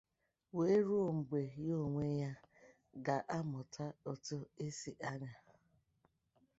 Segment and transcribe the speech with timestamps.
[0.57, 2.31] we ruo mgbe ya onwe ya
[3.05, 5.31] ga-amụta otu e si anyà.